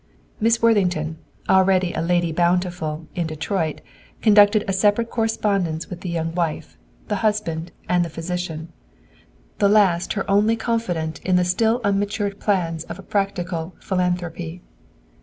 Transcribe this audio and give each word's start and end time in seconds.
Miss 0.39 0.63
Worthington, 0.63 1.19
already 1.47 1.93
a 1.93 2.01
Lady 2.01 2.31
Bountiful, 2.31 3.05
in 3.13 3.27
Detroit, 3.27 3.81
conducted 4.19 4.65
a 4.67 4.73
separate 4.73 5.11
correspondence 5.11 5.91
with 5.91 6.01
the 6.01 6.09
young 6.09 6.33
wife, 6.33 6.75
the 7.07 7.17
husband, 7.17 7.71
and 7.87 8.03
the 8.03 8.09
physician, 8.09 8.69
the 9.59 9.69
last 9.69 10.13
her 10.13 10.27
only 10.27 10.55
confidant 10.55 11.19
in 11.23 11.35
the 11.35 11.45
still 11.45 11.81
unmatured 11.83 12.39
plans 12.39 12.83
of 12.85 12.97
a 12.97 13.03
practical 13.03 13.75
philanthropy. 13.79 14.63